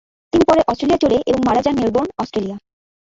[0.33, 2.57] তিনি পরে অস্ট্রেলিয়া চলে এবং মারা যান মেলবোর্ন, অস্ট্রেলিয়া।